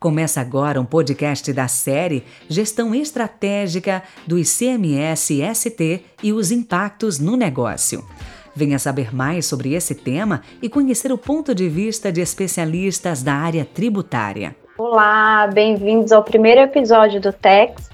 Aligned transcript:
Começa 0.00 0.40
agora 0.40 0.80
um 0.80 0.84
podcast 0.86 1.52
da 1.52 1.68
série 1.68 2.24
Gestão 2.48 2.94
Estratégica 2.94 4.02
do 4.26 4.38
ICMS-ST 4.38 6.02
e 6.22 6.32
os 6.32 6.50
impactos 6.50 7.18
no 7.18 7.36
negócio. 7.36 8.02
Venha 8.56 8.78
saber 8.78 9.14
mais 9.14 9.44
sobre 9.44 9.74
esse 9.74 9.94
tema 9.94 10.40
e 10.62 10.70
conhecer 10.70 11.12
o 11.12 11.18
ponto 11.18 11.54
de 11.54 11.68
vista 11.68 12.10
de 12.10 12.22
especialistas 12.22 13.22
da 13.22 13.34
área 13.34 13.62
tributária. 13.62 14.56
Olá, 14.78 15.46
bem-vindos 15.48 16.12
ao 16.12 16.24
primeiro 16.24 16.62
episódio 16.62 17.20
do 17.20 17.30
TEX, 17.30 17.90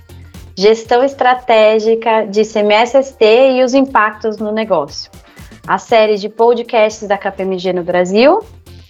Gestão 0.57 1.02
Estratégica 1.02 2.25
de 2.25 2.43
ICMS-ST 2.43 3.25
e 3.57 3.64
os 3.64 3.75
impactos 3.75 4.36
no 4.36 4.52
negócio. 4.52 5.11
A 5.66 5.77
série 5.77 6.14
de 6.18 6.29
podcasts 6.29 7.09
da 7.09 7.18
KPMG 7.18 7.73
no 7.73 7.82
Brasil 7.82 8.45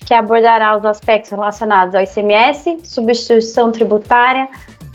que 0.07 0.15
abordará 0.15 0.77
os 0.79 0.85
aspectos 0.85 1.33
relacionados 1.33 1.95
ao 1.95 2.03
ICMS, 2.03 2.79
substituição 2.85 3.73
tributária, 3.73 4.49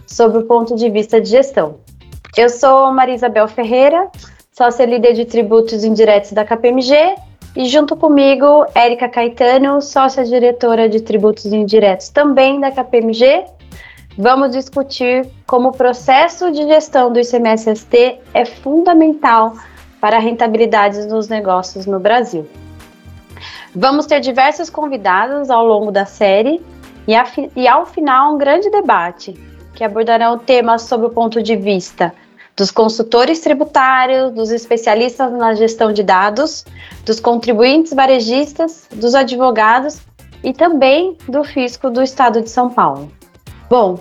sob 0.08 0.38
o 0.38 0.44
ponto 0.44 0.76
de 0.76 0.90
vista 0.90 1.20
de 1.20 1.30
gestão. 1.30 1.76
Eu 2.36 2.50
sou 2.50 2.92
Maria 2.94 3.16
Isabel 3.16 3.48
Ferreira, 3.48 4.10
sócia 4.54 4.86
líder 4.86 5.14
de 5.14 5.26
tributos 5.26 5.84
indiretos 5.84 6.32
da 6.32 6.46
KPMG, 6.46 7.16
e 7.54 7.66
junto 7.66 7.98
comigo, 7.98 8.66
Érica 8.74 9.10
Caetano, 9.10 9.82
sócia 9.82 10.24
diretora 10.24 10.88
de 10.88 11.02
tributos 11.02 11.46
indiretos 11.46 12.08
também 12.08 12.62
da 12.62 12.72
KPMG. 12.72 13.44
Vamos 14.18 14.52
discutir 14.52 15.28
como 15.46 15.70
o 15.70 15.74
processo 15.74 16.50
de 16.52 16.66
gestão 16.66 17.12
do 17.12 17.20
ICMS-ST 17.20 18.20
é 18.34 18.46
fundamental 18.46 19.54
para 20.00 20.16
a 20.16 20.20
rentabilidade 20.20 21.05
dos 21.08 21.28
negócios 21.28 21.86
no 21.86 22.00
Brasil. 22.00 22.48
Vamos 23.76 24.06
ter 24.06 24.20
diversos 24.20 24.70
convidados 24.70 25.50
ao 25.50 25.66
longo 25.66 25.92
da 25.92 26.06
série 26.06 26.62
e, 27.08 27.16
a, 27.16 27.26
e 27.56 27.68
ao 27.68 27.86
final 27.86 28.36
um 28.36 28.38
grande 28.38 28.70
debate 28.70 29.34
que 29.74 29.84
abordarão 29.84 30.38
temas 30.38 30.84
sobre 30.84 31.08
o 31.08 31.10
ponto 31.10 31.42
de 31.42 31.55
vista 31.55 32.13
dos 32.55 32.70
consultores 32.70 33.40
tributários, 33.40 34.32
dos 34.34 34.52
especialistas 34.52 35.32
na 35.32 35.54
gestão 35.54 35.94
de 35.94 36.04
dados, 36.04 36.66
dos 37.05 37.20
contribuintes 37.20 37.94
varejistas, 37.94 38.88
dos 38.94 39.16
advogados 39.16 40.02
e 40.44 40.52
também 40.52 41.18
do 41.28 41.44
fisco 41.44 41.90
do 41.90 42.04
estado 42.04 42.41
de 42.41 42.50
São 42.50 42.70
Paulo. 42.70 43.10
Bom, 43.70 44.00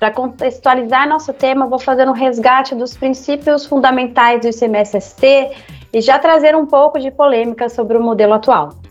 para 0.00 0.10
contextualizar 0.10 1.06
nosso 1.06 1.32
tema, 1.34 1.66
vou 1.66 1.78
fazer 1.78 2.08
um 2.08 2.12
resgate 2.12 2.74
dos 2.74 2.96
princípios 2.96 3.66
fundamentais 3.66 4.40
do 4.40 4.48
ICMS-ST 4.48 5.50
e 5.92 6.00
já 6.00 6.18
trazer 6.18 6.56
um 6.56 6.66
pouco 6.66 6.98
de 6.98 7.10
polêmica 7.10 7.68
sobre 7.68 7.96
o 7.98 8.02
modelo 8.02 8.32
atual. 8.32 8.81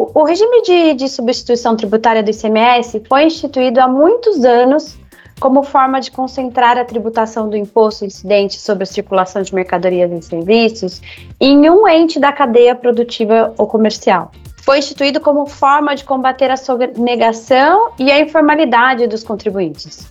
O, 0.00 0.22
regime 0.22 0.62
de, 0.62 0.94
de 0.94 1.08
substituição 1.08 1.74
tributária 1.74 2.22
do 2.22 2.30
ICMS 2.30 3.02
foi 3.08 3.24
instituído 3.24 3.80
há 3.80 3.88
muitos 3.88 4.44
anos 4.44 4.96
como 5.40 5.64
forma 5.64 6.00
de 6.00 6.12
concentrar 6.12 6.78
a 6.78 6.84
tributação 6.84 7.48
do 7.48 7.56
imposto 7.56 8.04
incidente 8.04 8.60
sobre 8.60 8.84
a 8.84 8.86
circulação 8.86 9.42
de 9.42 9.52
mercadorias 9.52 10.08
e 10.12 10.22
serviços 10.22 11.02
em 11.40 11.68
um 11.68 11.88
ente 11.88 12.20
da 12.20 12.30
cadeia 12.30 12.76
produtiva 12.76 13.52
ou 13.58 13.66
comercial. 13.66 14.30
Foi 14.62 14.78
instituído 14.78 15.18
como 15.18 15.46
forma 15.46 15.96
de 15.96 16.04
combater 16.04 16.48
a 16.48 16.56
sonegação 16.56 17.90
e 17.98 18.12
a 18.12 18.20
informalidade 18.20 19.04
dos 19.08 19.24
contribuintes. 19.24 20.08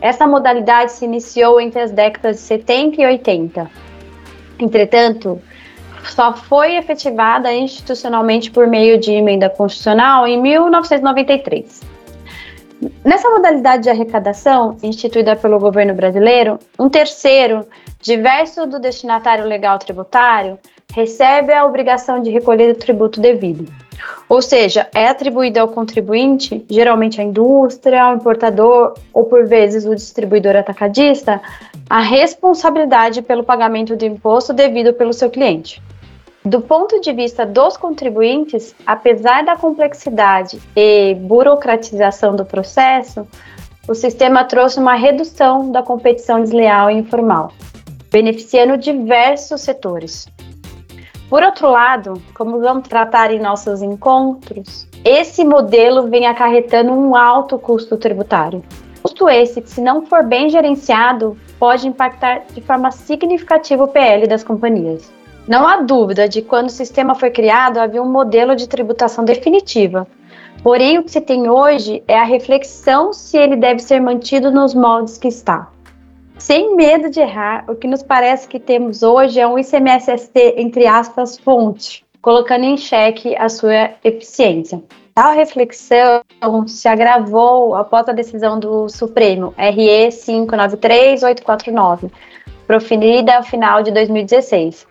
Essa 0.00 0.26
modalidade 0.26 0.92
se 0.92 1.04
iniciou 1.04 1.60
entre 1.60 1.82
as 1.82 1.90
décadas 1.90 2.36
de 2.36 2.42
70 2.42 3.02
e 3.02 3.04
80. 3.04 3.70
Entretanto, 4.58 5.38
só 6.04 6.32
foi 6.32 6.76
efetivada 6.76 7.52
institucionalmente 7.52 8.50
por 8.50 8.66
meio 8.66 8.98
de 8.98 9.12
emenda 9.12 9.48
constitucional 9.48 10.26
em 10.26 10.40
1993. 10.40 11.80
Nessa 13.04 13.28
modalidade 13.28 13.82
de 13.82 13.90
arrecadação, 13.90 14.76
instituída 14.82 15.36
pelo 15.36 15.58
governo 15.58 15.92
brasileiro, 15.92 16.58
um 16.78 16.88
terceiro, 16.88 17.66
diverso 18.00 18.66
do 18.66 18.78
destinatário 18.78 19.44
legal 19.44 19.78
tributário, 19.78 20.58
recebe 20.92 21.52
a 21.52 21.64
obrigação 21.64 22.22
de 22.22 22.30
recolher 22.30 22.70
o 22.70 22.78
tributo 22.78 23.20
devido. 23.20 23.70
Ou 24.28 24.40
seja, 24.40 24.88
é 24.94 25.08
atribuído 25.08 25.58
ao 25.58 25.68
contribuinte, 25.68 26.64
geralmente 26.70 27.20
a 27.20 27.24
indústria, 27.24 28.04
ao 28.04 28.14
importador 28.14 28.94
ou 29.12 29.24
por 29.24 29.46
vezes 29.46 29.84
o 29.84 29.94
distribuidor 29.94 30.56
atacadista, 30.56 31.40
a 31.88 32.00
responsabilidade 32.00 33.22
pelo 33.22 33.42
pagamento 33.42 33.96
do 33.96 34.04
imposto 34.04 34.52
devido 34.52 34.94
pelo 34.94 35.12
seu 35.12 35.28
cliente. 35.30 35.82
Do 36.44 36.60
ponto 36.60 37.00
de 37.00 37.12
vista 37.12 37.44
dos 37.44 37.76
contribuintes, 37.76 38.74
apesar 38.86 39.44
da 39.44 39.56
complexidade 39.56 40.58
e 40.74 41.14
burocratização 41.14 42.34
do 42.34 42.46
processo, 42.46 43.26
o 43.86 43.94
sistema 43.94 44.44
trouxe 44.44 44.78
uma 44.78 44.94
redução 44.94 45.70
da 45.70 45.82
competição 45.82 46.40
desleal 46.40 46.90
e 46.90 46.94
informal, 46.94 47.52
beneficiando 48.10 48.78
diversos 48.78 49.60
setores. 49.60 50.28
Por 51.30 51.44
outro 51.44 51.70
lado, 51.70 52.20
como 52.34 52.58
vamos 52.58 52.88
tratar 52.88 53.30
em 53.32 53.38
nossos 53.38 53.82
encontros, 53.82 54.88
esse 55.04 55.44
modelo 55.44 56.08
vem 56.08 56.26
acarretando 56.26 56.90
um 56.90 57.14
alto 57.14 57.56
custo 57.56 57.96
tributário. 57.96 58.64
Custo 59.00 59.28
esse 59.28 59.62
que, 59.62 59.70
se 59.70 59.80
não 59.80 60.04
for 60.04 60.24
bem 60.24 60.50
gerenciado, 60.50 61.38
pode 61.56 61.86
impactar 61.86 62.42
de 62.52 62.60
forma 62.60 62.90
significativa 62.90 63.84
o 63.84 63.86
PL 63.86 64.26
das 64.26 64.42
companhias. 64.42 65.08
Não 65.46 65.68
há 65.68 65.76
dúvida 65.76 66.28
de 66.28 66.42
que 66.42 66.48
quando 66.48 66.66
o 66.66 66.72
sistema 66.72 67.14
foi 67.14 67.30
criado 67.30 67.78
havia 67.78 68.02
um 68.02 68.10
modelo 68.10 68.56
de 68.56 68.68
tributação 68.68 69.24
definitiva. 69.24 70.08
Porém, 70.64 70.98
o 70.98 71.04
que 71.04 71.12
se 71.12 71.20
tem 71.20 71.48
hoje 71.48 72.02
é 72.08 72.18
a 72.18 72.24
reflexão 72.24 73.12
se 73.12 73.38
ele 73.38 73.54
deve 73.54 73.78
ser 73.78 74.00
mantido 74.00 74.50
nos 74.50 74.74
moldes 74.74 75.16
que 75.16 75.28
está. 75.28 75.68
Sem 76.40 76.74
medo 76.74 77.08
de 77.10 77.20
errar, 77.20 77.66
o 77.68 77.76
que 77.76 77.86
nos 77.86 78.02
parece 78.02 78.48
que 78.48 78.58
temos 78.58 79.02
hoje 79.02 79.38
é 79.38 79.46
um 79.46 79.58
ICMS-ST, 79.58 80.54
entre 80.56 80.86
aspas, 80.86 81.36
fonte, 81.36 82.02
colocando 82.22 82.64
em 82.64 82.78
xeque 82.78 83.36
a 83.36 83.50
sua 83.50 83.90
eficiência. 84.02 84.82
Tal 85.14 85.34
reflexão 85.34 86.22
se 86.66 86.88
agravou 86.88 87.76
após 87.76 88.08
a 88.08 88.12
decisão 88.12 88.58
do 88.58 88.88
Supremo, 88.88 89.52
RE 89.58 90.10
593849, 90.10 92.10
proferida 92.66 93.36
ao 93.36 93.42
final 93.42 93.82
de 93.82 93.90
2016, 93.90 94.86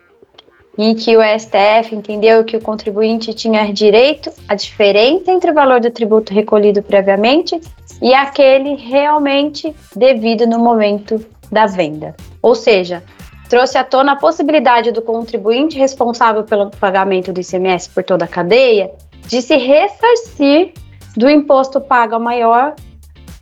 em 0.78 0.94
que 0.94 1.16
o 1.16 1.20
STF 1.20 1.96
entendeu 1.96 2.44
que 2.44 2.56
o 2.56 2.62
contribuinte 2.62 3.34
tinha 3.34 3.72
direito 3.72 4.30
à 4.46 4.54
diferença 4.54 5.32
entre 5.32 5.50
o 5.50 5.54
valor 5.54 5.80
do 5.80 5.90
tributo 5.90 6.32
recolhido 6.32 6.80
previamente 6.80 7.60
e 8.00 8.14
aquele 8.14 8.76
realmente 8.76 9.74
devido 9.96 10.46
no 10.46 10.60
momento 10.60 11.20
da 11.50 11.66
venda. 11.66 12.14
Ou 12.42 12.54
seja, 12.54 13.02
trouxe 13.48 13.76
à 13.76 13.84
tona 13.84 14.12
a 14.12 14.16
possibilidade 14.16 14.92
do 14.92 15.02
contribuinte 15.02 15.78
responsável 15.78 16.44
pelo 16.44 16.70
pagamento 16.70 17.32
do 17.32 17.40
ICMS 17.40 17.90
por 17.90 18.04
toda 18.04 18.24
a 18.24 18.28
cadeia 18.28 18.90
de 19.26 19.42
se 19.42 19.56
ressarcir 19.56 20.72
do 21.16 21.28
imposto 21.28 21.80
pago 21.80 22.18
maior 22.18 22.74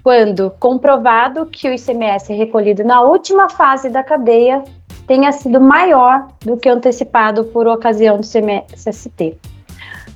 quando 0.03 0.51
comprovado 0.59 1.47
que 1.47 1.69
o 1.69 1.75
ICMS 1.75 2.33
recolhido 2.33 2.85
na 2.85 3.03
última 3.03 3.49
fase 3.51 3.91
da 3.91 4.03
cadeia 4.03 4.65
tenha 5.07 5.33
sido 5.33 5.61
maior 5.61 6.29
do 6.45 6.57
que 6.57 6.69
antecipado 6.69 7.45
por 7.45 7.67
ocasião 7.67 8.19
do 8.19 8.27
CMSST. 8.27 9.39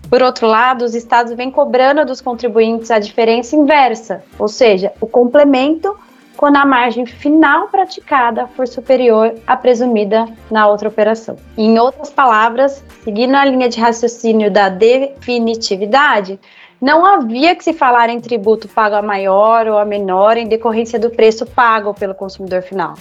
Por 0.08 0.22
outro 0.22 0.46
lado, 0.46 0.84
os 0.84 0.94
estados 0.94 1.32
vêm 1.32 1.50
cobrando 1.50 2.04
dos 2.04 2.20
contribuintes 2.20 2.90
a 2.90 2.98
diferença 2.98 3.56
inversa, 3.56 4.22
ou 4.38 4.48
seja, 4.48 4.92
o 5.00 5.06
complemento 5.06 5.96
quando 6.42 6.56
a 6.56 6.66
margem 6.66 7.06
final 7.06 7.68
praticada 7.68 8.48
for 8.48 8.66
superior 8.66 9.32
à 9.46 9.56
presumida 9.56 10.26
na 10.50 10.66
outra 10.66 10.88
operação. 10.88 11.36
Em 11.56 11.78
outras 11.78 12.10
palavras, 12.10 12.82
seguindo 13.04 13.36
a 13.36 13.44
linha 13.44 13.68
de 13.68 13.78
raciocínio 13.78 14.50
da 14.50 14.68
definitividade, 14.68 16.40
não 16.80 17.06
havia 17.06 17.54
que 17.54 17.62
se 17.62 17.72
falar 17.72 18.08
em 18.08 18.18
tributo 18.18 18.66
pago 18.66 18.96
a 18.96 19.02
maior 19.02 19.68
ou 19.68 19.78
a 19.78 19.84
menor 19.84 20.36
em 20.36 20.48
decorrência 20.48 20.98
do 20.98 21.10
preço 21.10 21.46
pago 21.46 21.94
pelo 21.94 22.12
consumidor 22.12 22.62
final 22.62 22.94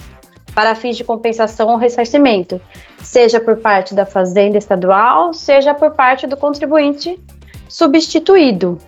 para 0.54 0.76
fins 0.76 0.96
de 0.96 1.02
compensação 1.02 1.70
ou 1.70 1.76
ressarcimento, 1.76 2.60
seja 2.98 3.40
por 3.40 3.56
parte 3.56 3.92
da 3.92 4.06
fazenda 4.06 4.56
estadual, 4.56 5.34
seja 5.34 5.74
por 5.74 5.90
parte 5.92 6.28
do 6.28 6.36
contribuinte 6.36 7.18
substituído. 7.68 8.78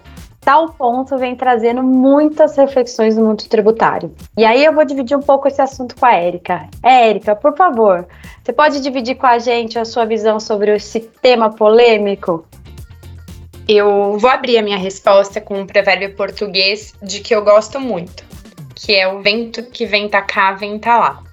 Tal 0.45 0.69
ponto 0.75 1.17
vem 1.17 1.35
trazendo 1.35 1.83
muitas 1.83 2.55
reflexões 2.57 3.17
no 3.17 3.25
mundo 3.25 3.45
tributário. 3.49 4.15
E 4.37 4.45
aí 4.45 4.63
eu 4.63 4.75
vou 4.75 4.85
dividir 4.85 5.17
um 5.17 5.23
pouco 5.23 5.49
esse 5.49 5.63
assunto 5.63 5.97
com 5.97 6.05
a 6.05 6.13
Érica. 6.13 6.69
Érica, 6.83 7.35
por 7.35 7.57
favor, 7.57 8.07
você 8.43 8.53
pode 8.53 8.81
dividir 8.81 9.15
com 9.15 9.27
a 9.27 9.39
gente 9.39 9.79
a 9.79 9.87
sua 9.87 10.05
visão 10.05 10.39
sobre 10.39 10.77
esse 10.77 11.01
tema 11.01 11.49
polêmico? 11.49 12.47
Eu 13.67 14.19
vou 14.19 14.29
abrir 14.29 14.59
a 14.59 14.63
minha 14.63 14.77
resposta 14.77 15.41
com 15.41 15.61
um 15.61 15.67
provérbio 15.67 16.15
português 16.15 16.95
de 17.03 17.21
que 17.21 17.35
eu 17.35 17.43
gosto 17.43 17.81
muito, 17.81 18.23
que 18.75 18.95
é 18.95 19.09
o 19.09 19.23
vento 19.23 19.63
que 19.63 19.87
vem 19.87 20.11
cá, 20.11 20.53
vem 20.53 20.79
lá. 20.85 21.24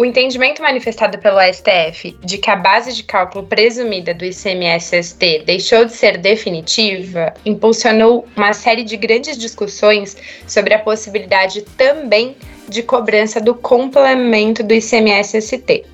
O 0.00 0.04
entendimento 0.06 0.62
manifestado 0.62 1.18
pelo 1.18 1.36
STF 1.52 2.16
de 2.24 2.38
que 2.38 2.50
a 2.50 2.56
base 2.56 2.94
de 2.94 3.02
cálculo 3.02 3.46
presumida 3.46 4.14
do 4.14 4.24
ICMS-ST 4.24 5.42
deixou 5.44 5.84
de 5.84 5.92
ser 5.92 6.16
definitiva 6.16 7.34
impulsionou 7.44 8.26
uma 8.34 8.54
série 8.54 8.82
de 8.82 8.96
grandes 8.96 9.36
discussões 9.36 10.16
sobre 10.46 10.72
a 10.72 10.78
possibilidade 10.78 11.60
também 11.76 12.34
de 12.66 12.82
cobrança 12.82 13.42
do 13.42 13.54
complemento 13.54 14.62
do 14.62 14.72
ICMS-ST. 14.72 15.84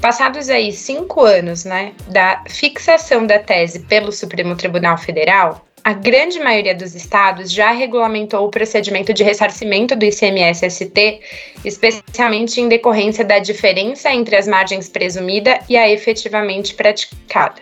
Passados 0.00 0.48
aí 0.48 0.72
cinco 0.72 1.20
anos 1.20 1.66
né, 1.66 1.92
da 2.08 2.42
fixação 2.48 3.26
da 3.26 3.38
tese 3.38 3.80
pelo 3.80 4.10
Supremo 4.12 4.56
Tribunal 4.56 4.96
Federal, 4.96 5.62
a 5.84 5.92
grande 5.92 6.38
maioria 6.38 6.74
dos 6.74 6.94
estados 6.94 7.50
já 7.50 7.72
regulamentou 7.72 8.46
o 8.46 8.50
procedimento 8.50 9.12
de 9.12 9.24
ressarcimento 9.24 9.96
do 9.96 10.04
ICMS-ST, 10.04 11.20
especialmente 11.64 12.60
em 12.60 12.68
decorrência 12.68 13.24
da 13.24 13.38
diferença 13.38 14.12
entre 14.12 14.36
as 14.36 14.46
margens 14.46 14.88
presumida 14.88 15.58
e 15.68 15.76
a 15.76 15.90
efetivamente 15.90 16.74
praticada. 16.74 17.60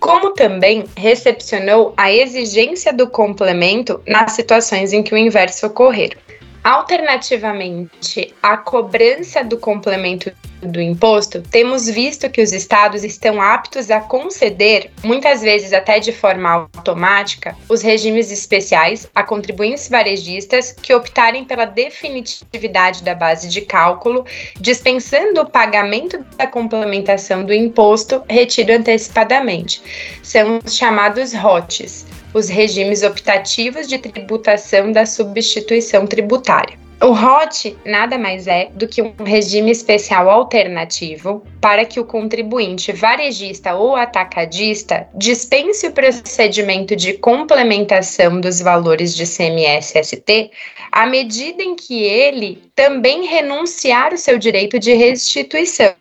Como 0.00 0.32
também 0.32 0.84
recepcionou 0.96 1.94
a 1.96 2.12
exigência 2.12 2.92
do 2.92 3.08
complemento 3.08 4.00
nas 4.06 4.32
situações 4.32 4.92
em 4.92 5.02
que 5.02 5.14
o 5.14 5.18
inverso 5.18 5.66
ocorrer. 5.66 6.16
Alternativamente, 6.64 8.34
a 8.42 8.56
cobrança 8.56 9.44
do 9.44 9.58
complemento 9.58 10.32
do 10.62 10.80
imposto, 10.80 11.42
temos 11.42 11.86
visto 11.90 12.30
que 12.30 12.40
os 12.40 12.54
estados 12.54 13.04
estão 13.04 13.38
aptos 13.38 13.90
a 13.90 14.00
conceder, 14.00 14.90
muitas 15.02 15.42
vezes 15.42 15.74
até 15.74 16.00
de 16.00 16.10
forma 16.10 16.70
automática, 16.74 17.54
os 17.68 17.82
regimes 17.82 18.30
especiais 18.32 19.06
a 19.14 19.22
contribuintes 19.22 19.90
varejistas 19.90 20.72
que 20.72 20.94
optarem 20.94 21.44
pela 21.44 21.66
definitividade 21.66 23.02
da 23.02 23.14
base 23.14 23.50
de 23.50 23.60
cálculo, 23.60 24.24
dispensando 24.58 25.42
o 25.42 25.50
pagamento 25.50 26.24
da 26.38 26.46
complementação 26.46 27.44
do 27.44 27.52
imposto 27.52 28.22
retido 28.26 28.72
antecipadamente. 28.72 29.82
São 30.22 30.60
os 30.64 30.74
chamados 30.74 31.34
ROTs 31.34 32.06
os 32.34 32.48
regimes 32.48 33.02
optativos 33.02 33.86
de 33.86 33.96
tributação 33.96 34.92
da 34.92 35.06
substituição 35.06 36.06
tributária. 36.06 36.84
O 37.04 37.12
ROT 37.12 37.76
nada 37.84 38.16
mais 38.16 38.46
é 38.46 38.70
do 38.72 38.88
que 38.88 39.02
um 39.02 39.12
regime 39.24 39.70
especial 39.70 40.30
alternativo 40.30 41.44
para 41.60 41.84
que 41.84 42.00
o 42.00 42.04
contribuinte 42.04 42.92
varejista 42.92 43.74
ou 43.74 43.94
atacadista 43.94 45.06
dispense 45.14 45.86
o 45.86 45.92
procedimento 45.92 46.96
de 46.96 47.14
complementação 47.14 48.40
dos 48.40 48.60
valores 48.60 49.14
de 49.14 49.26
CMS-ST 49.26 50.50
à 50.90 51.06
medida 51.06 51.62
em 51.62 51.76
que 51.76 52.04
ele 52.04 52.62
também 52.74 53.26
renunciar 53.26 54.14
o 54.14 54.18
seu 54.18 54.38
direito 54.38 54.78
de 54.78 54.94
restituição 54.94 55.94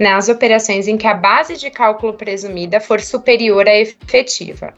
nas 0.00 0.28
operações 0.28 0.88
em 0.88 0.96
que 0.96 1.06
a 1.06 1.14
base 1.14 1.56
de 1.56 1.70
cálculo 1.70 2.14
presumida 2.14 2.80
for 2.80 3.00
superior 3.00 3.68
à 3.68 3.76
efetiva. 3.76 4.72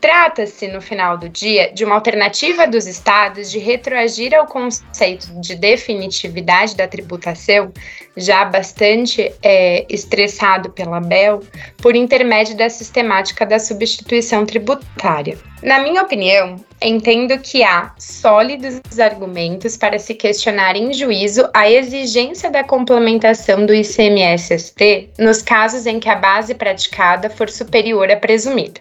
Trata-se, 0.00 0.68
no 0.68 0.80
final 0.80 1.16
do 1.16 1.28
dia, 1.28 1.72
de 1.72 1.84
uma 1.84 1.94
alternativa 1.94 2.66
dos 2.66 2.86
estados 2.86 3.50
de 3.50 3.58
retroagir 3.58 4.34
ao 4.34 4.46
conceito 4.46 5.28
de 5.40 5.54
definitividade 5.54 6.76
da 6.76 6.86
tributação, 6.86 7.72
já 8.16 8.44
bastante 8.44 9.32
é, 9.42 9.86
estressado 9.88 10.70
pela 10.70 11.00
BEL, 11.00 11.40
por 11.78 11.96
intermédio 11.96 12.56
da 12.56 12.68
sistemática 12.68 13.46
da 13.46 13.58
substituição 13.58 14.44
tributária. 14.44 15.38
Na 15.62 15.80
minha 15.80 16.02
opinião, 16.02 16.56
entendo 16.80 17.38
que 17.38 17.62
há 17.64 17.92
sólidos 17.98 18.80
argumentos 19.00 19.76
para 19.76 19.98
se 19.98 20.14
questionar 20.14 20.76
em 20.76 20.92
juízo 20.92 21.48
a 21.54 21.70
exigência 21.70 22.50
da 22.50 22.62
complementação 22.62 23.64
do 23.64 23.74
ICMS-ST 23.74 25.10
nos 25.18 25.40
casos 25.40 25.86
em 25.86 25.98
que 25.98 26.08
a 26.08 26.16
base 26.16 26.54
praticada 26.54 27.30
for 27.30 27.48
superior 27.48 28.10
à 28.10 28.16
presumida. 28.16 28.80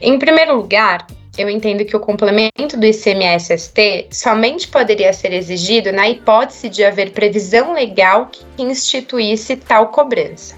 Em 0.00 0.18
primeiro 0.18 0.56
lugar, 0.56 1.06
eu 1.36 1.48
entendo 1.50 1.84
que 1.84 1.94
o 1.94 2.00
complemento 2.00 2.76
do 2.76 2.86
ICMS-ST 2.86 4.08
somente 4.10 4.66
poderia 4.66 5.12
ser 5.12 5.32
exigido 5.32 5.92
na 5.92 6.08
hipótese 6.08 6.70
de 6.70 6.82
haver 6.82 7.12
previsão 7.12 7.74
legal 7.74 8.30
que 8.32 8.44
instituísse 8.62 9.56
tal 9.56 9.88
cobrança. 9.88 10.56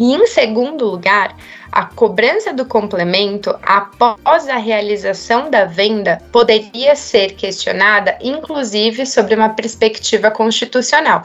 E 0.00 0.14
em 0.14 0.26
segundo 0.26 0.86
lugar, 0.86 1.36
a 1.70 1.84
cobrança 1.84 2.52
do 2.52 2.64
complemento 2.64 3.54
após 3.62 4.48
a 4.48 4.56
realização 4.56 5.50
da 5.50 5.66
venda 5.66 6.18
poderia 6.32 6.96
ser 6.96 7.34
questionada, 7.34 8.16
inclusive 8.22 9.04
sobre 9.04 9.34
uma 9.34 9.50
perspectiva 9.50 10.30
constitucional, 10.30 11.22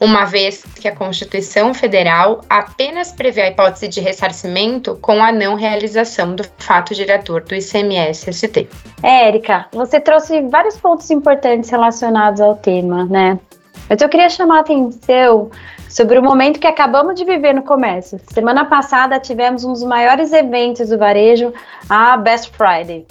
uma 0.00 0.24
vez 0.24 0.64
que 0.80 0.86
a 0.86 0.94
Constituição 0.94 1.74
Federal 1.74 2.40
apenas 2.48 3.10
prevê 3.10 3.42
a 3.42 3.48
hipótese 3.48 3.88
de 3.88 4.00
ressarcimento 4.00 4.96
com 5.00 5.22
a 5.22 5.32
não 5.32 5.56
realização 5.56 6.36
do 6.36 6.44
fato 6.58 6.94
gerador 6.94 7.42
do 7.42 7.54
ICMS-ST. 7.54 8.68
Érica, 9.02 9.66
você 9.72 9.98
trouxe 10.00 10.40
vários 10.42 10.76
pontos 10.76 11.10
importantes 11.10 11.68
relacionados 11.70 12.40
ao 12.40 12.54
tema, 12.54 13.04
né? 13.06 13.38
Mas 13.88 14.00
eu 14.00 14.08
queria 14.08 14.28
chamar 14.28 14.58
a 14.58 14.60
atenção 14.60 15.50
sobre 15.88 16.18
o 16.18 16.22
momento 16.22 16.60
que 16.60 16.66
acabamos 16.66 17.14
de 17.14 17.24
viver 17.24 17.54
no 17.54 17.62
comércio. 17.62 18.20
Semana 18.32 18.66
passada 18.66 19.18
tivemos 19.18 19.64
um 19.64 19.72
dos 19.72 19.82
maiores 19.82 20.32
eventos 20.32 20.90
do 20.90 20.98
varejo, 20.98 21.52
a 21.88 22.16
Best 22.16 22.52
Friday. 22.52 23.06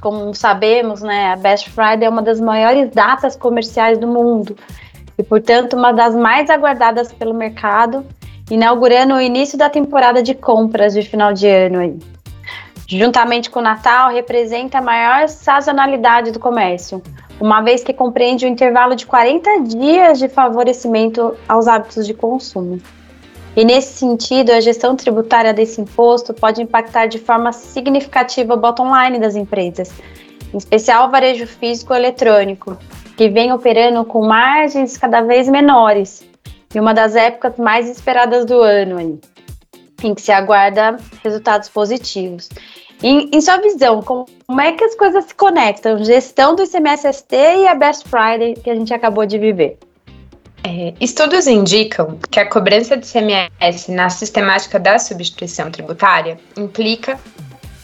Como 0.00 0.34
sabemos, 0.34 1.02
né, 1.02 1.32
a 1.32 1.36
Best 1.36 1.70
Friday 1.70 2.04
é 2.04 2.08
uma 2.08 2.22
das 2.22 2.40
maiores 2.40 2.90
datas 2.90 3.36
comerciais 3.36 3.98
do 3.98 4.06
mundo 4.06 4.56
e, 5.18 5.22
portanto, 5.22 5.74
uma 5.74 5.92
das 5.92 6.14
mais 6.14 6.48
aguardadas 6.48 7.12
pelo 7.12 7.34
mercado, 7.34 8.06
inaugurando 8.48 9.14
o 9.14 9.20
início 9.20 9.58
da 9.58 9.68
temporada 9.68 10.22
de 10.22 10.32
compras 10.32 10.94
de 10.94 11.02
final 11.02 11.32
de 11.32 11.48
ano. 11.48 11.80
Aí. 11.80 11.98
Juntamente 12.86 13.50
com 13.50 13.58
o 13.58 13.62
Natal, 13.62 14.10
representa 14.10 14.78
a 14.78 14.82
maior 14.82 15.28
sazonalidade 15.28 16.30
do 16.30 16.38
comércio, 16.38 17.02
uma 17.40 17.60
vez 17.60 17.84
que 17.84 17.92
compreende 17.92 18.46
o 18.46 18.48
um 18.48 18.52
intervalo 18.52 18.94
de 18.94 19.04
40 19.04 19.62
dias 19.64 20.18
de 20.18 20.28
favorecimento 20.28 21.36
aos 21.46 21.66
hábitos 21.66 22.06
de 22.06 22.14
consumo. 22.14 22.80
E 23.56 23.64
nesse 23.64 23.94
sentido, 23.94 24.52
a 24.52 24.60
gestão 24.60 24.94
tributária 24.94 25.52
desse 25.52 25.80
imposto 25.80 26.32
pode 26.32 26.62
impactar 26.62 27.06
de 27.06 27.18
forma 27.18 27.52
significativa 27.52 28.54
o 28.54 28.56
bottom 28.56 28.88
line 28.96 29.18
das 29.18 29.34
empresas, 29.34 29.90
em 30.54 30.56
especial 30.56 31.08
o 31.08 31.10
varejo 31.10 31.46
físico 31.46 31.92
e 31.92 31.96
eletrônico, 31.96 32.78
que 33.18 33.28
vem 33.28 33.52
operando 33.52 34.04
com 34.04 34.24
margens 34.24 34.96
cada 34.96 35.22
vez 35.22 35.48
menores, 35.48 36.24
e 36.72 36.78
uma 36.78 36.94
das 36.94 37.16
épocas 37.16 37.56
mais 37.58 37.90
esperadas 37.90 38.44
do 38.44 38.60
ano, 38.60 38.96
aí, 38.96 39.18
em 40.04 40.14
que 40.14 40.22
se 40.22 40.30
aguarda 40.30 40.96
resultados 41.24 41.68
positivos. 41.68 42.48
Em, 43.02 43.28
em, 43.32 43.40
sua 43.40 43.56
visão, 43.56 44.00
como 44.02 44.60
é 44.60 44.70
que 44.70 44.84
as 44.84 44.94
coisas 44.94 45.24
se 45.24 45.34
conectam? 45.34 46.04
Gestão 46.04 46.54
do 46.54 46.62
ICMS-ST 46.62 47.34
e 47.34 47.66
a 47.66 47.74
Best 47.74 48.08
Friday 48.08 48.54
que 48.54 48.70
a 48.70 48.74
gente 48.76 48.94
acabou 48.94 49.26
de 49.26 49.36
viver. 49.36 49.78
É, 50.62 50.94
estudos 51.00 51.48
indicam 51.48 52.20
que 52.30 52.38
a 52.38 52.48
cobrança 52.48 52.96
de 52.96 53.04
ICMS 53.04 53.90
na 53.90 54.10
sistemática 54.10 54.78
da 54.78 54.96
substituição 54.96 55.72
tributária 55.72 56.38
implica 56.56 57.18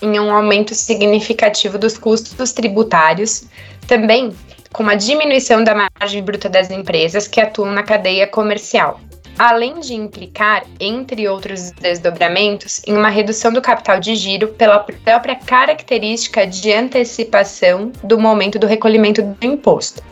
em 0.01 0.21
um 0.21 0.33
aumento 0.33 0.77
significativo 0.77 1.77
dos 1.77 1.99
custos 1.99 2.53
tributários, 2.53 3.47
também 3.89 4.33
com 4.75 4.83
uma 4.83 4.97
diminuição 4.97 5.63
da 5.63 5.73
margem 5.73 6.21
bruta 6.21 6.49
das 6.49 6.69
empresas 6.69 7.29
que 7.29 7.41
atuam 7.41 7.71
na 7.71 7.85
cadeia 7.85 8.27
comercial, 8.27 9.01
além 9.39 9.79
de 9.79 9.95
implicar, 9.95 10.65
entre 10.81 11.29
outros 11.29 11.71
desdobramentos, 11.71 12.83
em 12.85 12.93
uma 12.93 13.09
redução 13.09 13.53
do 13.53 13.63
capital 13.63 14.01
de 14.01 14.17
giro 14.17 14.49
pela 14.49 14.81
própria 14.81 15.37
característica 15.37 16.45
de 16.45 16.73
antecipação 16.73 17.93
do 18.03 18.19
momento 18.19 18.59
do 18.59 18.67
recolhimento 18.67 19.23
do 19.23 19.47
imposto. 19.47 20.03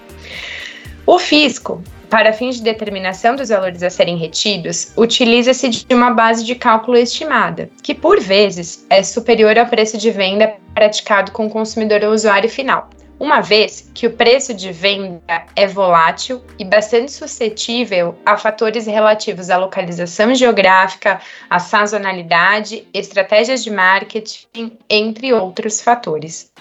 O 1.05 1.19
fisco, 1.19 1.83
para 2.09 2.33
fins 2.33 2.57
de 2.57 2.63
determinação 2.63 3.35
dos 3.35 3.49
valores 3.49 3.83
a 3.83 3.91
serem 3.91 4.17
retidos, 4.17 4.93
utiliza-se 4.97 5.69
de 5.71 5.87
uma 5.93 6.11
base 6.11 6.45
de 6.45 6.55
cálculo 6.55 6.97
estimada, 6.97 7.69
que 7.83 7.97
por 7.97 8.21
vezes 8.21 8.87
é 8.89 9.03
superior 9.03 9.59
ao 9.59 9.67
preço 9.67 9.99
de 9.99 10.13
venda 10.13 10.55
praticado 10.73 11.33
com 11.33 11.47
o 11.47 11.51
consumidor 11.51 12.05
ou 12.05 12.13
usuário 12.13 12.49
final, 12.49 12.89
uma 13.23 13.41
vez 13.41 13.89
que 13.95 14.05
o 14.05 14.11
preço 14.11 14.53
de 14.53 14.73
venda 14.73 15.47
é 15.55 15.65
volátil 15.65 16.43
e 16.59 16.65
bastante 16.65 17.13
suscetível 17.13 18.19
a 18.27 18.37
fatores 18.37 18.85
relativos 18.85 19.49
à 19.49 19.57
localização 19.57 20.35
geográfica, 20.35 21.21
à 21.49 21.61
sazonalidade, 21.61 22.85
estratégias 22.93 23.63
de 23.63 23.71
marketing, 23.71 24.77
entre 24.91 25.33
outros 25.33 25.81
fatores. 25.81 26.52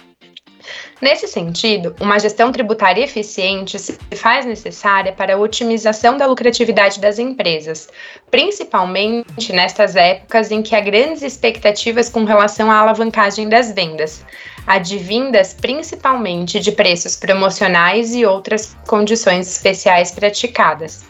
Nesse 1.01 1.27
sentido, 1.27 1.95
uma 1.99 2.19
gestão 2.19 2.51
tributária 2.51 3.03
eficiente 3.03 3.79
se 3.79 3.97
faz 4.15 4.45
necessária 4.45 5.11
para 5.11 5.33
a 5.33 5.37
otimização 5.37 6.17
da 6.17 6.25
lucratividade 6.25 6.99
das 6.99 7.19
empresas, 7.19 7.89
principalmente 8.29 9.51
nestas 9.51 9.95
épocas 9.95 10.51
em 10.51 10.61
que 10.61 10.75
há 10.75 10.79
grandes 10.79 11.21
expectativas 11.21 12.09
com 12.09 12.23
relação 12.23 12.69
à 12.69 12.77
alavancagem 12.77 13.49
das 13.49 13.71
vendas, 13.71 14.23
advindas 14.67 15.53
principalmente 15.53 16.59
de 16.59 16.71
preços 16.71 17.15
promocionais 17.15 18.13
e 18.13 18.25
outras 18.25 18.75
condições 18.87 19.47
especiais 19.47 20.11
praticadas. 20.11 21.03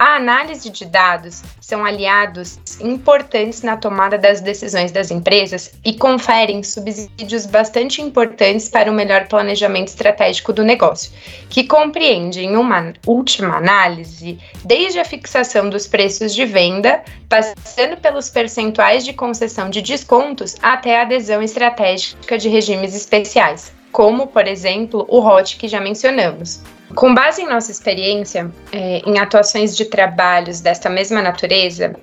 A 0.00 0.16
análise 0.16 0.70
de 0.70 0.86
dados 0.86 1.42
são 1.60 1.84
aliados 1.84 2.58
importantes 2.80 3.60
na 3.60 3.76
tomada 3.76 4.16
das 4.16 4.40
decisões 4.40 4.90
das 4.90 5.10
empresas 5.10 5.74
e 5.84 5.92
conferem 5.92 6.62
subsídios 6.62 7.44
bastante 7.44 8.00
importantes 8.00 8.66
para 8.66 8.90
o 8.90 8.94
melhor 8.94 9.28
planejamento 9.28 9.88
estratégico 9.88 10.54
do 10.54 10.64
negócio, 10.64 11.12
que 11.50 11.64
compreende, 11.64 12.40
em 12.40 12.56
uma 12.56 12.94
última 13.06 13.58
análise, 13.58 14.38
desde 14.64 14.98
a 14.98 15.04
fixação 15.04 15.68
dos 15.68 15.86
preços 15.86 16.34
de 16.34 16.46
venda, 16.46 17.04
passando 17.28 17.98
pelos 17.98 18.30
percentuais 18.30 19.04
de 19.04 19.12
concessão 19.12 19.68
de 19.68 19.82
descontos 19.82 20.56
até 20.62 20.98
a 20.98 21.02
adesão 21.02 21.42
estratégica 21.42 22.38
de 22.38 22.48
regimes 22.48 22.94
especiais, 22.94 23.70
como, 23.92 24.26
por 24.26 24.46
exemplo, 24.46 25.06
o 25.08 25.20
ROT 25.20 25.56
que 25.56 25.68
já 25.68 25.80
mencionamos. 25.80 26.62
Com 26.94 27.14
base 27.14 27.42
em 27.42 27.48
nossa 27.48 27.70
experiência 27.70 28.50
é, 28.72 28.98
em 29.06 29.18
atuações 29.18 29.76
de 29.76 29.84
trabalhos 29.84 30.60
desta 30.60 30.90
mesma 30.90 31.22
natureza, 31.22 31.94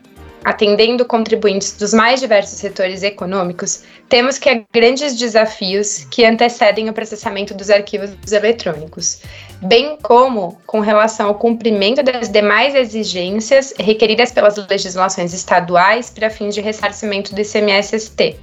atendendo 0.48 1.04
contribuintes 1.04 1.76
dos 1.76 1.94
mais 1.94 2.22
diversos 2.22 2.58
setores 2.58 3.04
econômicos, 3.04 3.84
temos 4.08 4.38
que 4.38 4.50
há 4.50 4.64
grandes 4.74 5.18
desafios 5.18 6.06
que 6.10 6.24
antecedem 6.24 6.90
o 6.90 6.94
processamento 6.94 7.54
dos 7.54 7.70
arquivos 7.70 8.12
eletrônicos, 8.32 9.22
bem 9.62 9.98
como 10.02 10.58
com 10.66 10.80
relação 10.80 11.28
ao 11.28 11.36
cumprimento 11.36 12.02
das 12.02 12.30
demais 12.30 12.76
exigências 12.76 13.74
requeridas 13.78 14.32
pelas 14.32 14.56
legislações 14.70 15.34
estaduais 15.34 16.10
para 16.10 16.30
fins 16.30 16.56
de 16.56 16.62
ressarcimento 16.62 17.36
do 17.36 17.42
ICMS-ST. 17.42 18.38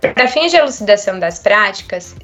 Para 0.00 0.28
fins 0.28 0.52
de 0.52 0.58
elucidação 0.58 1.18
das 1.18 1.40
práticas, 1.40 2.14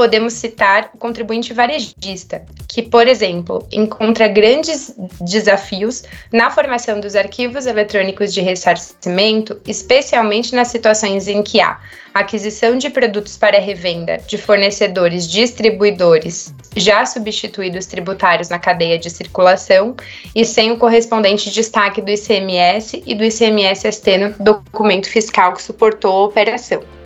podemos 0.00 0.32
citar 0.32 0.88
o 0.94 0.96
contribuinte 0.96 1.52
varejista, 1.52 2.42
que, 2.66 2.80
por 2.80 3.06
exemplo, 3.06 3.68
encontra 3.70 4.28
grandes 4.28 4.94
desafios 5.20 6.04
na 6.32 6.50
formação 6.50 7.00
dos 7.00 7.14
arquivos 7.14 7.66
eletrônicos 7.66 8.32
de 8.32 8.40
ressarcimento, 8.40 9.60
especialmente 9.66 10.54
nas 10.54 10.68
situações 10.68 11.28
em 11.28 11.42
que 11.42 11.60
há 11.60 11.78
aquisição 12.14 12.78
de 12.78 12.88
produtos 12.88 13.36
para 13.36 13.60
revenda 13.60 14.16
de 14.26 14.38
fornecedores 14.38 15.28
distribuidores 15.28 16.54
já 16.74 17.04
substituídos 17.04 17.84
tributários 17.84 18.48
na 18.48 18.58
cadeia 18.58 18.98
de 18.98 19.10
circulação 19.10 19.94
e 20.34 20.46
sem 20.46 20.72
o 20.72 20.78
correspondente 20.78 21.50
destaque 21.50 22.00
do 22.00 22.10
ICMS 22.10 23.02
e 23.04 23.14
do 23.14 23.22
ICMS-ST 23.22 24.16
no 24.16 24.34
documento 24.42 25.10
fiscal 25.10 25.52
que 25.52 25.62
suportou 25.62 26.22
a 26.22 26.24
operação. 26.24 26.99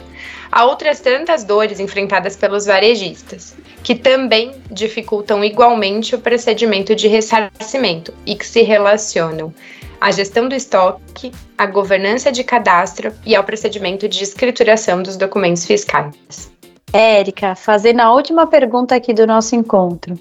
Há 0.57 0.67
outras 0.67 1.01
tantas 1.01 1.43
dores 1.43 1.81
enfrentadas 1.81 2.37
pelos 2.37 2.65
varejistas, 2.65 3.57
que 3.83 3.93
também 3.93 4.53
dificultam 4.71 5.43
igualmente 5.45 6.15
o 6.15 6.21
procedimento 6.21 6.95
de 6.95 7.09
ressarcimento 7.09 8.15
e 8.25 8.37
que 8.37 8.47
se 8.47 8.63
relacionam 8.63 9.53
à 10.01 10.13
gestão 10.13 10.49
do 10.49 10.55
estoque, 10.55 11.33
à 11.59 11.67
governança 11.67 12.31
de 12.31 12.45
cadastro 12.45 13.13
e 13.27 13.35
ao 13.35 13.43
procedimento 13.43 14.09
de 14.09 14.23
escrituração 14.23 15.03
dos 15.03 15.17
documentos 15.17 15.67
fiscais. 15.67 16.53
Érica, 16.93 17.57
fazendo 17.57 18.03
a 18.03 18.15
última 18.15 18.47
pergunta 18.47 18.95
aqui 18.95 19.13
do 19.13 19.27
nosso 19.27 19.57
encontro. 19.57 20.17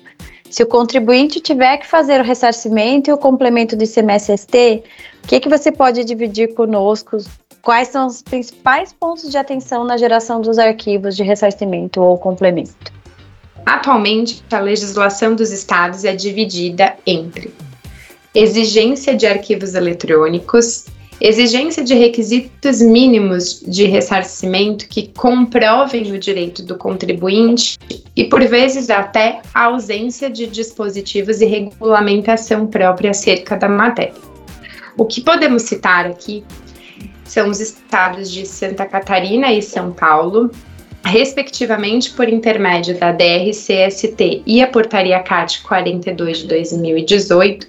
Se 0.50 0.64
o 0.64 0.68
contribuinte 0.68 1.40
tiver 1.40 1.78
que 1.78 1.86
fazer 1.86 2.20
o 2.20 2.24
ressarcimento 2.24 3.08
e 3.08 3.14
o 3.14 3.20
complemento 3.20 3.76
do 3.76 3.84
ICMS-ST, 3.84 4.84
o 5.24 5.28
que, 5.28 5.40
que 5.40 5.50
você 5.50 5.72
pode 5.72 6.04
dividir 6.04 6.56
conosco 6.56 7.18
Quais 7.64 7.88
são 7.88 8.08
os 8.08 8.22
principais 8.22 8.92
pontos 8.92 9.32
de 9.32 9.38
atenção 9.38 9.86
na 9.86 9.96
geração 9.96 10.42
dos 10.42 10.60
arquivos 10.60 11.16
de 11.16 11.24
ressarcimento 11.24 12.02
ou 12.02 12.18
complemento? 12.18 12.92
Atualmente, 13.66 14.44
a 14.52 14.60
legislação 14.60 15.34
dos 15.34 15.50
estados 15.50 16.04
é 16.04 16.14
dividida 16.14 16.94
entre 17.08 17.54
exigência 18.36 19.16
de 19.16 19.26
arquivos 19.26 19.76
eletrônicos, 19.76 20.88
exigência 21.22 21.82
de 21.82 21.94
requisitos 21.94 22.82
mínimos 22.82 23.64
de 23.66 23.86
ressarcimento 23.86 24.86
que 24.90 25.08
comprovem 25.08 26.12
o 26.12 26.20
direito 26.20 26.64
do 26.64 26.78
contribuinte 26.78 27.80
e, 28.14 28.26
por 28.26 28.46
vezes, 28.46 28.90
até 28.90 29.42
a 29.54 29.68
ausência 29.68 30.30
de 30.30 30.48
dispositivos 30.48 31.40
e 31.40 31.46
regulamentação 31.46 32.68
própria 32.68 33.12
acerca 33.12 33.56
da 33.56 33.70
matéria. 33.70 34.34
O 34.98 35.06
que 35.06 35.22
podemos 35.22 35.64
citar 35.64 36.06
aqui 36.06 36.44
são 37.34 37.50
os 37.50 37.60
estados 37.60 38.30
de 38.30 38.46
Santa 38.46 38.86
Catarina 38.86 39.52
e 39.52 39.60
São 39.60 39.92
Paulo, 39.92 40.52
respectivamente 41.04 42.12
por 42.12 42.30
intermédio 42.30 42.96
da 43.00 43.12
DRCST 43.12 44.44
e 44.46 44.62
a 44.62 44.68
Portaria 44.68 45.20
CAT 45.20 45.64
42 45.64 46.38
de 46.40 46.48
2018, 46.48 47.68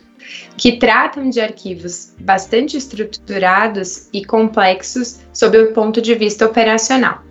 que 0.58 0.72
tratam 0.72 1.30
de 1.30 1.40
arquivos 1.40 2.12
bastante 2.20 2.76
estruturados 2.76 4.08
e 4.12 4.22
complexos 4.22 5.20
sob 5.32 5.56
o 5.56 5.72
ponto 5.72 6.02
de 6.02 6.14
vista 6.14 6.44
operacional. 6.44 7.22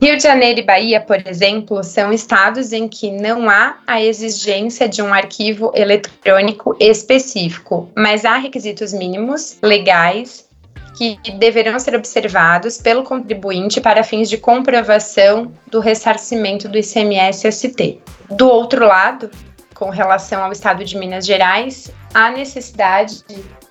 Rio 0.00 0.16
de 0.16 0.22
Janeiro 0.22 0.60
e 0.60 0.64
Bahia, 0.64 1.00
por 1.02 1.18
exemplo, 1.26 1.84
são 1.84 2.14
estados 2.14 2.72
em 2.72 2.88
que 2.88 3.10
não 3.10 3.48
há 3.48 3.76
a 3.86 4.02
exigência 4.02 4.88
de 4.88 5.02
um 5.02 5.12
arquivo 5.12 5.70
eletrônico 5.74 6.74
específico, 6.80 7.90
mas 7.94 8.24
há 8.24 8.36
requisitos 8.38 8.94
mínimos 8.94 9.58
legais 9.62 10.44
que 10.94 11.18
deverão 11.38 11.78
ser 11.78 11.94
observados 11.94 12.78
pelo 12.78 13.02
contribuinte 13.02 13.80
para 13.80 14.04
fins 14.04 14.28
de 14.28 14.38
comprovação 14.38 15.52
do 15.66 15.80
ressarcimento 15.80 16.68
do 16.68 16.78
ICMS-ST. 16.78 18.00
Do 18.30 18.48
outro 18.48 18.86
lado, 18.86 19.30
com 19.74 19.90
relação 19.90 20.42
ao 20.42 20.52
Estado 20.52 20.84
de 20.84 20.96
Minas 20.96 21.26
Gerais, 21.26 21.90
há 22.14 22.30
necessidade 22.30 23.24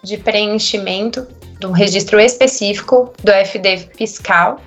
de 0.03 0.17
preenchimento 0.17 1.25
de 1.59 1.65
um 1.65 1.71
registro 1.71 2.19
específico 2.19 3.13
do 3.23 3.31
FD 3.31 3.89
fiscal 3.95 4.59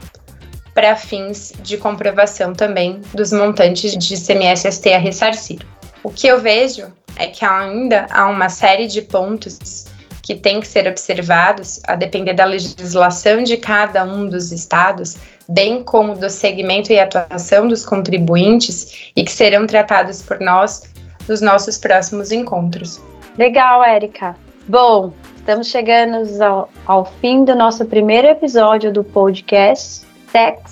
para 0.75 0.97
fins 0.97 1.53
de 1.61 1.77
comprovação 1.77 2.55
também 2.55 3.01
dos 3.15 3.33
montantes 3.33 3.97
de 3.97 4.15
ICMS-ST 4.15 4.93
a 4.93 4.99
ressarcir. 4.99 5.61
O 6.03 6.11
que 6.11 6.27
eu 6.27 6.41
vejo 6.41 6.93
é 7.17 7.27
que 7.27 7.45
ainda 7.45 8.07
há 8.11 8.27
uma 8.27 8.49
série 8.49 8.87
de 8.87 9.03
pontos 9.03 9.86
que 10.27 10.35
têm 10.35 10.59
que 10.59 10.67
ser 10.67 10.89
observados, 10.89 11.81
a 11.87 11.95
depender 11.95 12.33
da 12.33 12.45
legislação 12.45 13.45
de 13.45 13.57
cada 13.57 14.03
um 14.03 14.29
dos 14.29 14.51
estados, 14.51 15.17
bem 15.49 15.85
como 15.85 16.17
do 16.17 16.29
segmento 16.29 16.93
e 16.93 16.99
atuação 16.99 17.69
dos 17.69 17.87
contribuintes 17.87 19.13
e 19.15 19.23
que 19.23 19.31
serão 19.31 19.69
tratados 19.69 20.23
por 20.23 20.41
nós 20.41 20.83
nos 21.29 21.41
nossos 21.41 21.79
próximos 21.79 22.33
encontros. 22.33 23.01
Legal, 23.39 23.85
Érica. 23.85 24.35
Bom, 24.67 25.13
estamos 25.37 25.69
chegando 25.69 26.43
ao, 26.43 26.69
ao 26.85 27.05
fim 27.21 27.45
do 27.45 27.55
nosso 27.55 27.85
primeiro 27.85 28.27
episódio 28.27 28.93
do 28.93 29.05
podcast 29.05 30.05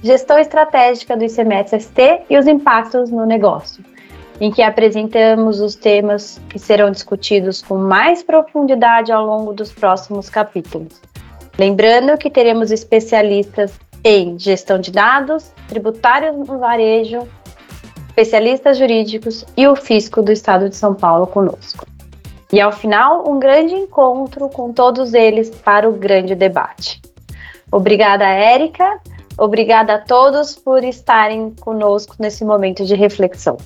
Gestão 0.02 0.36
Estratégica 0.36 1.16
do 1.16 1.24
ICMS-ST 1.24 2.22
e 2.28 2.36
os 2.36 2.48
impactos 2.48 3.08
no 3.08 3.24
negócio 3.24 3.93
em 4.40 4.50
que 4.50 4.62
apresentamos 4.62 5.60
os 5.60 5.74
temas 5.74 6.40
que 6.48 6.58
serão 6.58 6.90
discutidos 6.90 7.62
com 7.62 7.76
mais 7.76 8.22
profundidade 8.22 9.12
ao 9.12 9.24
longo 9.24 9.52
dos 9.52 9.72
próximos 9.72 10.28
capítulos. 10.28 11.00
Lembrando 11.58 12.18
que 12.18 12.30
teremos 12.30 12.70
especialistas 12.70 13.72
em 14.02 14.38
gestão 14.38 14.78
de 14.78 14.90
dados, 14.90 15.52
tributários 15.68 16.36
no 16.36 16.58
varejo, 16.58 17.26
especialistas 18.08 18.76
jurídicos 18.76 19.44
e 19.56 19.66
o 19.66 19.74
fisco 19.74 20.20
do 20.20 20.32
Estado 20.32 20.68
de 20.68 20.76
São 20.76 20.94
Paulo 20.94 21.26
conosco. 21.26 21.86
E 22.52 22.60
ao 22.60 22.70
final, 22.70 23.28
um 23.28 23.38
grande 23.38 23.74
encontro 23.74 24.48
com 24.48 24.72
todos 24.72 25.14
eles 25.14 25.50
para 25.50 25.88
o 25.88 25.92
grande 25.92 26.34
debate. 26.34 27.00
Obrigada, 27.72 28.24
Érica. 28.24 29.00
Obrigada 29.36 29.94
a 29.94 29.98
todos 29.98 30.54
por 30.54 30.84
estarem 30.84 31.50
conosco 31.60 32.14
nesse 32.20 32.44
momento 32.44 32.84
de 32.84 32.94
reflexão. 32.94 33.56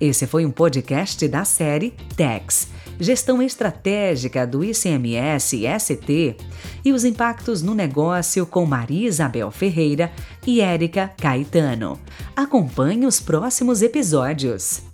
Esse 0.00 0.26
foi 0.26 0.46
um 0.46 0.50
podcast 0.50 1.26
da 1.26 1.44
série 1.44 1.92
TEX, 2.16 2.68
Gestão 3.00 3.42
Estratégica 3.42 4.46
do 4.46 4.64
ICMS 4.64 5.62
ST 5.78 6.36
e 6.84 6.92
os 6.92 7.04
impactos 7.04 7.62
no 7.62 7.74
negócio 7.74 8.46
com 8.46 8.64
Maria 8.64 9.08
Isabel 9.08 9.50
Ferreira 9.50 10.12
e 10.46 10.60
Érica 10.60 11.10
Caetano. 11.20 11.98
Acompanhe 12.36 13.06
os 13.06 13.20
próximos 13.20 13.82
episódios. 13.82 14.87